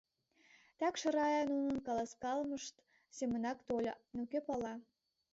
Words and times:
Такше 0.79 1.07
Рая 1.15 1.43
нунын 1.53 1.77
каласкалымышт 1.87 2.75
семынак 3.17 3.57
тольо, 3.67 3.93
но 4.15 4.21
кӧ 4.31 4.39
пала... 4.47 4.73